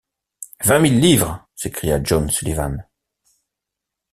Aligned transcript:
Vingt 0.63 0.79
mille 0.79 0.99
livres! 0.99 1.45
s’écria 1.53 1.99
John 2.03 2.27
Sullivan. 2.27 2.79